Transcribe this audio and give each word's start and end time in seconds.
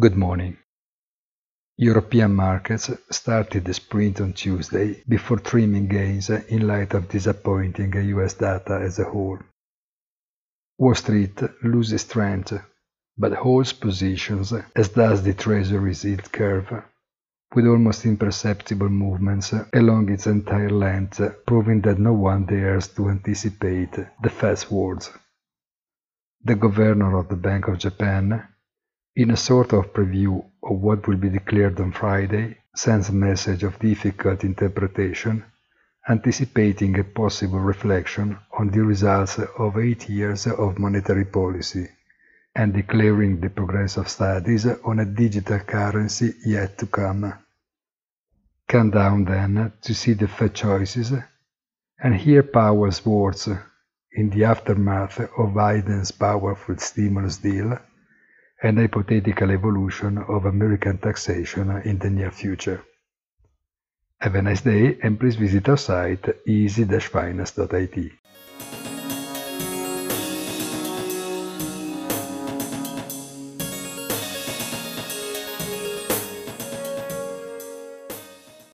Good 0.00 0.14
morning. 0.14 0.56
European 1.76 2.32
markets 2.32 2.88
started 3.10 3.64
the 3.64 3.74
sprint 3.74 4.20
on 4.20 4.32
Tuesday 4.32 5.02
before 5.08 5.38
trimming 5.38 5.88
gains 5.88 6.30
in 6.30 6.68
light 6.68 6.94
of 6.94 7.08
disappointing 7.08 7.92
US 7.94 8.34
data 8.34 8.78
as 8.80 9.00
a 9.00 9.10
whole. 9.10 9.40
Wall 10.78 10.94
Street 10.94 11.42
loses 11.64 12.02
strength, 12.02 12.52
but 13.16 13.32
holds 13.32 13.72
positions 13.72 14.52
as 14.76 14.90
does 14.90 15.24
the 15.24 15.34
Treasury's 15.34 16.04
yield 16.04 16.30
curve, 16.30 16.84
with 17.56 17.66
almost 17.66 18.06
imperceptible 18.06 18.90
movements 18.90 19.52
along 19.72 20.12
its 20.12 20.28
entire 20.28 20.70
length, 20.70 21.20
proving 21.44 21.80
that 21.80 21.98
no 21.98 22.12
one 22.12 22.46
dares 22.46 22.86
to 22.94 23.08
anticipate 23.08 23.98
the 24.22 24.30
Fed's 24.30 24.70
words. 24.70 25.10
The 26.44 26.54
governor 26.54 27.18
of 27.18 27.28
the 27.28 27.34
Bank 27.48 27.66
of 27.66 27.78
Japan 27.78 28.46
in 29.16 29.30
a 29.30 29.36
sort 29.36 29.72
of 29.72 29.92
preview 29.92 30.44
of 30.62 30.78
what 30.80 31.06
will 31.08 31.16
be 31.16 31.28
declared 31.28 31.80
on 31.80 31.92
Friday, 31.92 32.56
sends 32.74 33.08
a 33.08 33.12
message 33.12 33.64
of 33.64 33.78
difficult 33.78 34.44
interpretation, 34.44 35.44
anticipating 36.08 36.98
a 36.98 37.04
possible 37.04 37.58
reflection 37.58 38.38
on 38.58 38.68
the 38.70 38.80
results 38.82 39.38
of 39.38 39.78
eight 39.78 40.08
years 40.08 40.46
of 40.46 40.78
monetary 40.78 41.24
policy, 41.24 41.88
and 42.54 42.72
declaring 42.72 43.40
the 43.40 43.50
progress 43.50 43.96
of 43.96 44.08
studies 44.08 44.66
on 44.84 45.00
a 45.00 45.04
digital 45.04 45.58
currency 45.58 46.32
yet 46.46 46.78
to 46.78 46.86
come. 46.86 47.34
Come 48.68 48.90
down 48.90 49.24
then 49.24 49.72
to 49.82 49.94
see 49.94 50.12
the 50.12 50.28
Fed 50.28 50.54
choices 50.54 51.12
and 52.00 52.14
hear 52.14 52.42
Powell's 52.42 53.04
words 53.04 53.48
in 54.12 54.30
the 54.30 54.44
aftermath 54.44 55.18
of 55.20 55.54
Biden's 55.54 56.12
powerful 56.12 56.76
stimulus 56.76 57.38
deal 57.38 57.78
and 58.62 58.78
hypothetical 58.78 59.50
evolution 59.50 60.18
of 60.18 60.44
American 60.44 60.98
taxation 60.98 61.70
in 61.84 61.98
the 61.98 62.10
near 62.10 62.30
future. 62.30 62.82
Have 64.20 64.34
a 64.34 64.42
nice 64.42 64.62
day 64.62 64.98
and 65.02 65.18
please 65.18 65.36
visit 65.36 65.68
our 65.68 65.76
site 65.76 66.26
easy-finance.it. 66.46 68.12